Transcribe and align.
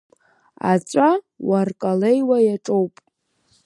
Аҵәа 0.71 1.09
уаркалеиуа 1.49 2.37
иаҿоуп. 2.47 2.93